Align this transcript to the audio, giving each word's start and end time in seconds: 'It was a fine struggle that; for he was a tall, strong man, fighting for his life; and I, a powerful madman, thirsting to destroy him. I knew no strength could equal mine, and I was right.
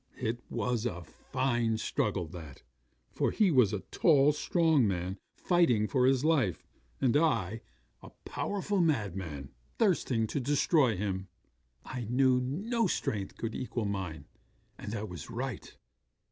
'It 0.17 0.39
was 0.49 0.87
a 0.87 1.03
fine 1.03 1.77
struggle 1.77 2.25
that; 2.25 2.63
for 3.11 3.29
he 3.29 3.51
was 3.51 3.71
a 3.71 3.81
tall, 3.91 4.31
strong 4.31 4.87
man, 4.87 5.19
fighting 5.35 5.87
for 5.87 6.07
his 6.07 6.25
life; 6.25 6.65
and 6.99 7.15
I, 7.15 7.61
a 8.01 8.09
powerful 8.25 8.81
madman, 8.81 9.51
thirsting 9.77 10.25
to 10.25 10.39
destroy 10.39 10.97
him. 10.97 11.27
I 11.85 12.07
knew 12.09 12.39
no 12.41 12.87
strength 12.87 13.37
could 13.37 13.53
equal 13.53 13.85
mine, 13.85 14.25
and 14.75 14.95
I 14.95 15.03
was 15.03 15.29
right. 15.29 15.71